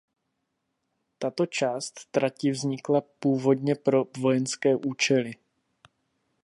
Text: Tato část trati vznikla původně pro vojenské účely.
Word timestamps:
Tato 1.19 1.45
část 1.45 2.07
trati 2.11 2.51
vznikla 2.51 3.01
původně 3.19 3.75
pro 3.75 4.03
vojenské 4.21 4.75
účely. 4.75 5.35